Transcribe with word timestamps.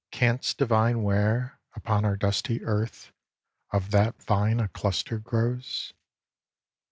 Canst 0.09 0.57
divine 0.57 1.03
Where, 1.03 1.59
upon 1.75 2.05
our 2.05 2.15
dusty 2.17 2.63
earth, 2.63 3.11
of 3.69 3.91
that 3.91 4.19
vine 4.23 4.59
a 4.59 4.67
cluster 4.67 5.19
grows? 5.19 5.93